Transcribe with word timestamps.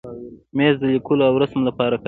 مېز 0.55 0.75
د 0.81 0.83
لیکلو 0.93 1.23
او 1.29 1.35
رسم 1.41 1.59
لپاره 1.69 1.91
کارېږي. 1.95 1.99